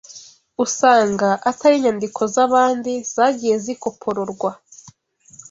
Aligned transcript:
usanga 0.65 1.29
atari 1.49 1.73
inyandiko 1.77 2.21
z’abandi 2.33 2.93
zagiye 3.13 3.55
zikopororwa 3.63 4.51